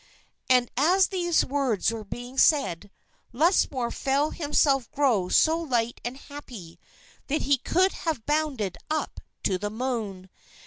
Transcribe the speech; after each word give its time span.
_"And 0.49 0.71
as 0.75 1.09
these 1.09 1.45
words 1.45 1.91
were 1.91 2.03
being 2.03 2.35
said, 2.35 2.89
Lusmore 3.33 3.91
felt 3.91 4.37
himself 4.37 4.89
grow 4.89 5.29
so 5.29 5.59
light 5.59 6.01
and 6.03 6.17
happy, 6.17 6.79
that 7.27 7.43
he 7.43 7.59
could 7.59 7.91
have 7.91 8.25
bounded 8.25 8.79
up 8.89 9.19
to 9.43 9.59
the 9.59 9.69
moon. 9.69 10.31